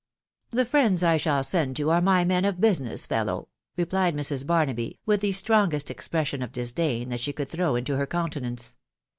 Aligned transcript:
"The 0.49 0.65
friends 0.65 1.03
I 1.03 1.17
shall 1.17 1.43
send 1.43 1.75
to 1.75 1.91
are 1.91 2.01
my 2.01 2.25
men 2.25 2.43
of 2.43 2.59
business, 2.59 3.05
fellow!" 3.05 3.49
replied 3.77 4.15
Mis. 4.15 4.41
Barnaby, 4.41 4.97
with 5.05 5.21
the 5.21 5.31
strongest 5.31 5.91
expression 5.91 6.41
of 6.41 6.51
disdain 6.51 7.09
that 7.09 7.19
she 7.19 7.33
could 7.33 7.49
throw 7.49 7.75
into 7.75 7.95
her 7.97 8.07
countenance. 8.07 8.77